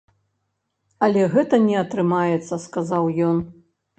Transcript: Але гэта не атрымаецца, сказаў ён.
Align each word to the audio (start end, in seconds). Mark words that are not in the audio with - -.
Але 1.07 1.21
гэта 1.33 1.59
не 1.67 1.75
атрымаецца, 1.83 2.61
сказаў 2.65 3.03
ён. 3.29 3.37